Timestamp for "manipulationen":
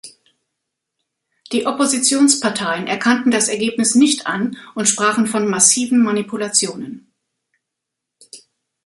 6.01-7.13